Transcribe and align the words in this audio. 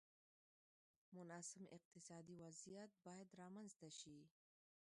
مناسب 1.15 1.61
اقتصادي 1.75 2.35
وضعیت 2.45 2.89
باید 3.05 3.29
رامنځته 3.41 3.89
شي. 3.99 4.17